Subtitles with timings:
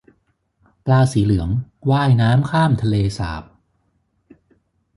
[0.85, 1.49] ปลาสีเหลือง
[1.91, 3.43] ว่ายน้ำข้ามทะเลสาบ